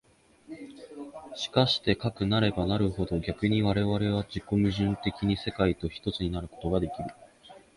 [1.35, 7.05] しかしてかくなればなるほど、逆に我々は自己矛盾的に世界と一つになるということができる。